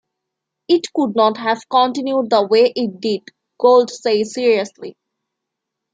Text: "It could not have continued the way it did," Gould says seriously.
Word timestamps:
"It 0.67 0.91
could 0.95 1.15
not 1.15 1.37
have 1.37 1.69
continued 1.69 2.31
the 2.31 2.41
way 2.47 2.73
it 2.75 2.99
did," 2.99 3.21
Gould 3.59 3.91
says 3.91 4.33
seriously. 4.33 4.97